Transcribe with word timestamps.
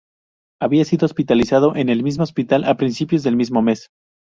Había 0.59 0.83
sido 0.83 1.05
hospitalizado 1.05 1.75
en 1.75 1.89
el 1.89 2.01
mismo 2.01 2.23
hospital 2.23 2.63
a 2.63 2.75
principios 2.75 3.21
del 3.21 3.35
mismo 3.35 3.61
mes. 3.61 3.91